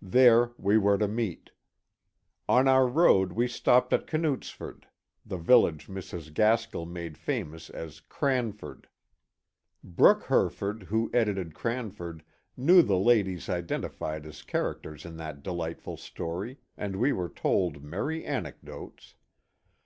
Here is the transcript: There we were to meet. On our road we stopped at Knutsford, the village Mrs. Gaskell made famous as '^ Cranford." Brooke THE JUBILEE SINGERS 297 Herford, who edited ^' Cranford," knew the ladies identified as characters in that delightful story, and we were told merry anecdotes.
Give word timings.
There 0.00 0.52
we 0.56 0.78
were 0.78 0.96
to 0.96 1.06
meet. 1.06 1.50
On 2.48 2.66
our 2.66 2.88
road 2.88 3.32
we 3.32 3.46
stopped 3.46 3.92
at 3.92 4.06
Knutsford, 4.06 4.86
the 5.26 5.36
village 5.36 5.86
Mrs. 5.88 6.32
Gaskell 6.32 6.86
made 6.86 7.18
famous 7.18 7.68
as 7.68 8.00
'^ 8.00 8.08
Cranford." 8.08 8.88
Brooke 9.84 10.28
THE 10.28 10.34
JUBILEE 10.34 10.48
SINGERS 10.48 10.58
297 10.58 10.78
Herford, 10.78 10.82
who 10.88 11.10
edited 11.12 11.48
^' 11.50 11.54
Cranford," 11.54 12.24
knew 12.56 12.80
the 12.80 12.98
ladies 12.98 13.50
identified 13.50 14.24
as 14.24 14.40
characters 14.40 15.04
in 15.04 15.18
that 15.18 15.42
delightful 15.42 15.98
story, 15.98 16.56
and 16.78 16.96
we 16.96 17.12
were 17.12 17.28
told 17.28 17.82
merry 17.82 18.24
anecdotes. 18.24 19.14